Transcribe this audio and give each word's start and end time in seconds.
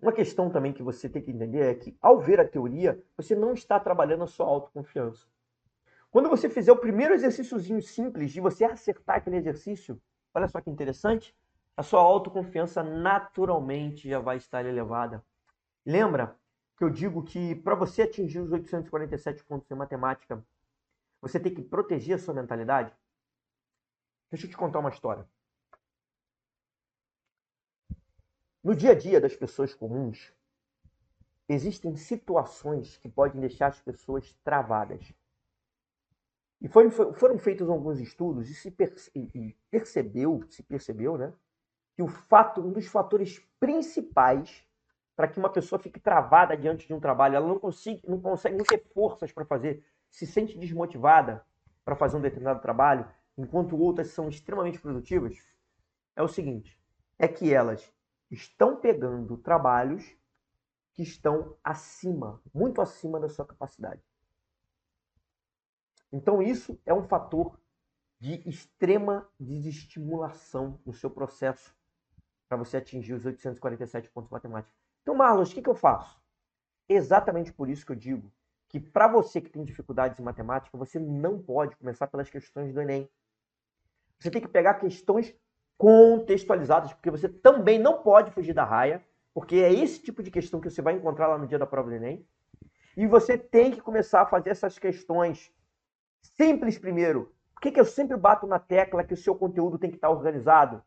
Uma 0.00 0.12
questão 0.12 0.50
também 0.50 0.72
que 0.72 0.82
você 0.82 1.08
tem 1.08 1.22
que 1.22 1.30
entender 1.30 1.60
é 1.60 1.74
que, 1.74 1.96
ao 2.00 2.20
ver 2.20 2.38
a 2.38 2.46
teoria, 2.46 3.02
você 3.16 3.34
não 3.34 3.54
está 3.54 3.80
trabalhando 3.80 4.24
a 4.24 4.26
sua 4.26 4.46
autoconfiança. 4.46 5.26
Quando 6.10 6.28
você 6.28 6.48
fizer 6.48 6.72
o 6.72 6.76
primeiro 6.76 7.14
exercíciozinho 7.14 7.82
simples 7.82 8.30
de 8.30 8.40
você 8.40 8.64
acertar 8.64 9.16
aquele 9.16 9.36
exercício, 9.36 10.00
olha 10.34 10.48
só 10.48 10.60
que 10.60 10.70
interessante, 10.70 11.34
a 11.76 11.82
sua 11.82 12.00
autoconfiança 12.00 12.82
naturalmente 12.82 14.08
já 14.08 14.18
vai 14.18 14.36
estar 14.36 14.64
elevada. 14.64 15.24
Lembra 15.84 16.36
que 16.76 16.84
eu 16.84 16.90
digo 16.90 17.22
que 17.22 17.54
para 17.54 17.74
você 17.74 18.02
atingir 18.02 18.40
os 18.40 18.52
847 18.52 19.44
pontos 19.44 19.70
em 19.70 19.74
matemática, 19.74 20.44
você 21.20 21.40
tem 21.40 21.52
que 21.52 21.62
proteger 21.62 22.16
a 22.16 22.18
sua 22.18 22.34
mentalidade? 22.34 22.92
Deixa 24.30 24.46
eu 24.46 24.50
te 24.50 24.56
contar 24.56 24.78
uma 24.78 24.90
história. 24.90 25.26
No 28.66 28.74
dia 28.74 28.90
a 28.90 28.94
dia 28.96 29.20
das 29.20 29.36
pessoas 29.36 29.72
comuns, 29.72 30.32
existem 31.48 31.94
situações 31.94 32.96
que 32.96 33.08
podem 33.08 33.40
deixar 33.40 33.68
as 33.68 33.80
pessoas 33.80 34.34
travadas. 34.42 35.14
E 36.60 36.66
foram, 36.66 36.90
foram 36.90 37.38
feitos 37.38 37.70
alguns 37.70 38.00
estudos 38.00 38.50
e 38.50 38.54
se 38.56 38.74
e 39.14 39.56
percebeu, 39.70 40.42
se 40.50 40.64
percebeu, 40.64 41.16
né, 41.16 41.32
que 41.94 42.02
o 42.02 42.08
fato, 42.08 42.60
um 42.60 42.72
dos 42.72 42.88
fatores 42.88 43.38
principais 43.60 44.66
para 45.14 45.28
que 45.28 45.38
uma 45.38 45.48
pessoa 45.48 45.78
fique 45.78 46.00
travada 46.00 46.56
diante 46.56 46.88
de 46.88 46.92
um 46.92 46.98
trabalho, 46.98 47.36
ela 47.36 47.46
não 47.46 47.60
consegue, 47.60 48.02
não 48.04 48.20
consegue 48.20 48.56
não 48.56 48.64
ter 48.64 48.82
forças 48.92 49.30
para 49.30 49.44
fazer, 49.44 49.84
se 50.10 50.26
sente 50.26 50.58
desmotivada 50.58 51.46
para 51.84 51.94
fazer 51.94 52.16
um 52.16 52.20
determinado 52.20 52.60
trabalho, 52.60 53.08
enquanto 53.38 53.80
outras 53.80 54.08
são 54.08 54.28
extremamente 54.28 54.80
produtivas, 54.80 55.38
é 56.16 56.22
o 56.24 56.26
seguinte: 56.26 56.76
é 57.16 57.28
que 57.28 57.54
elas 57.54 57.94
estão 58.30 58.76
pegando 58.76 59.36
trabalhos 59.36 60.16
que 60.92 61.02
estão 61.02 61.56
acima, 61.62 62.40
muito 62.54 62.80
acima 62.80 63.20
da 63.20 63.28
sua 63.28 63.44
capacidade. 63.44 64.02
Então, 66.10 66.40
isso 66.40 66.80
é 66.86 66.94
um 66.94 67.06
fator 67.06 67.60
de 68.18 68.48
extrema 68.48 69.28
desestimulação 69.38 70.80
no 70.86 70.92
seu 70.92 71.10
processo 71.10 71.76
para 72.48 72.56
você 72.56 72.78
atingir 72.78 73.12
os 73.12 73.26
847 73.26 74.08
pontos 74.10 74.30
matemáticos. 74.30 74.74
Então, 75.02 75.14
Marlos, 75.14 75.50
o 75.50 75.54
que, 75.54 75.62
que 75.62 75.68
eu 75.68 75.74
faço? 75.74 76.18
Exatamente 76.88 77.52
por 77.52 77.68
isso 77.68 77.84
que 77.84 77.92
eu 77.92 77.96
digo 77.96 78.32
que 78.68 78.80
para 78.80 79.06
você 79.06 79.40
que 79.40 79.50
tem 79.50 79.64
dificuldades 79.64 80.18
em 80.18 80.22
matemática, 80.22 80.76
você 80.76 80.98
não 80.98 81.40
pode 81.40 81.76
começar 81.76 82.06
pelas 82.06 82.28
questões 82.28 82.72
do 82.72 82.80
Enem. 82.80 83.08
Você 84.18 84.30
tem 84.30 84.40
que 84.40 84.48
pegar 84.48 84.74
questões 84.74 85.34
contextualizadas, 85.76 86.92
porque 86.92 87.10
você 87.10 87.28
também 87.28 87.78
não 87.78 88.02
pode 88.02 88.30
fugir 88.30 88.52
da 88.52 88.64
raia, 88.64 89.04
porque 89.34 89.56
é 89.56 89.72
esse 89.72 90.00
tipo 90.00 90.22
de 90.22 90.30
questão 90.30 90.60
que 90.60 90.70
você 90.70 90.80
vai 90.80 90.94
encontrar 90.94 91.26
lá 91.28 91.36
no 91.36 91.46
dia 91.46 91.58
da 91.58 91.66
prova 91.66 91.90
do 91.90 91.96
Enem. 91.96 92.26
E 92.96 93.06
você 93.06 93.36
tem 93.36 93.70
que 93.70 93.80
começar 93.80 94.22
a 94.22 94.26
fazer 94.26 94.50
essas 94.50 94.78
questões 94.78 95.52
simples 96.22 96.78
primeiro. 96.78 97.30
Por 97.52 97.60
que, 97.60 97.70
que 97.70 97.80
eu 97.80 97.84
sempre 97.84 98.16
bato 98.16 98.46
na 98.46 98.58
tecla 98.58 99.04
que 99.04 99.14
o 99.14 99.16
seu 99.16 99.34
conteúdo 99.34 99.78
tem 99.78 99.90
que 99.90 99.96
estar 99.96 100.08
organizado? 100.08 100.82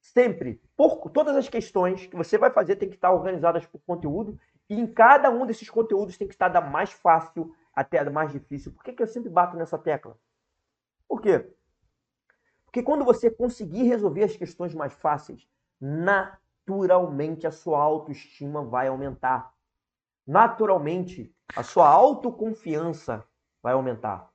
Sempre. 0.00 0.60
Por, 0.76 1.10
todas 1.10 1.34
as 1.34 1.48
questões 1.48 2.06
que 2.06 2.16
você 2.16 2.38
vai 2.38 2.50
fazer 2.50 2.76
tem 2.76 2.88
que 2.88 2.94
estar 2.94 3.10
organizadas 3.10 3.66
por 3.66 3.80
conteúdo. 3.80 4.38
E 4.70 4.78
em 4.78 4.86
cada 4.86 5.30
um 5.30 5.46
desses 5.46 5.68
conteúdos 5.68 6.16
tem 6.16 6.28
que 6.28 6.34
estar 6.34 6.48
da 6.48 6.60
mais 6.60 6.92
fácil 6.92 7.52
até 7.74 8.04
da 8.04 8.10
mais 8.10 8.30
difícil. 8.30 8.72
Por 8.72 8.84
que, 8.84 8.92
que 8.92 9.02
eu 9.02 9.06
sempre 9.06 9.30
bato 9.30 9.56
nessa 9.56 9.78
tecla? 9.78 10.16
Por 11.08 11.20
quê? 11.20 11.48
Porque 12.68 12.82
quando 12.82 13.02
você 13.02 13.30
conseguir 13.30 13.84
resolver 13.84 14.24
as 14.24 14.36
questões 14.36 14.74
mais 14.74 14.92
fáceis, 14.92 15.48
naturalmente 15.80 17.46
a 17.46 17.50
sua 17.50 17.80
autoestima 17.80 18.62
vai 18.62 18.88
aumentar. 18.88 19.54
Naturalmente, 20.26 21.34
a 21.56 21.62
sua 21.62 21.88
autoconfiança 21.88 23.26
vai 23.62 23.72
aumentar. 23.72 24.30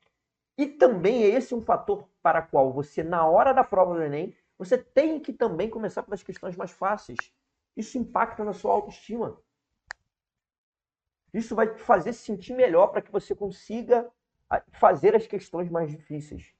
E 0.58 0.66
também 0.66 1.23
é 1.23 1.28
esse 1.28 1.53
um 1.53 1.62
fator 1.62 2.09
para 2.24 2.41
qual 2.41 2.74
você, 2.74 3.03
na 3.03 3.24
hora 3.28 3.53
da 3.53 3.63
prova 3.63 3.94
do 3.94 4.02
Enem, 4.02 4.36
você 4.57 4.80
tem 4.80 5.19
que 5.19 5.31
também 5.31 5.69
começar 5.69 6.02
pelas 6.02 6.24
questões 6.24 6.56
mais 6.56 6.72
fáceis. 6.72 7.31
Isso 7.78 8.00
impacta 8.00 8.44
na 8.44 8.53
sua 8.53 8.74
autoestima. 8.74 9.40
Isso 11.31 11.56
vai 11.56 11.72
te 11.72 11.80
fazer 11.80 12.13
se 12.13 12.24
sentir 12.24 12.56
melhor 12.56 12.88
para 12.88 13.02
que 13.02 13.12
você 13.12 13.36
consiga 13.36 14.09
ah, 14.50 14.63
fazer 14.72 15.16
as 15.16 15.28
questões 15.28 15.69
mais 15.69 15.91
difíceis. 15.91 16.52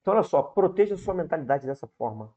Então, 0.00 0.14
olha 0.14 0.22
só, 0.22 0.42
proteja 0.42 0.96
sua 0.96 1.14
mentalidade 1.14 1.66
dessa 1.66 1.86
forma. 1.86 2.34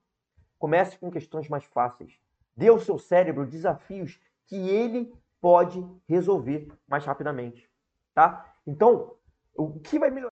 Comece 0.57 0.97
com 0.97 1.11
questões 1.11 1.47
mais 1.47 1.63
fáceis. 1.65 2.19
Dê 2.55 2.67
ao 2.67 2.79
seu 2.79 2.97
cérebro 2.97 3.45
desafios 3.45 4.19
que 4.45 4.55
ele 4.55 5.13
pode 5.41 5.85
resolver 6.07 6.67
mais 6.87 7.03
rapidamente, 7.05 7.69
tá? 8.13 8.53
Então, 8.65 9.15
o 9.55 9.79
que 9.79 9.99
vai 9.99 10.09
melhorar 10.09 10.31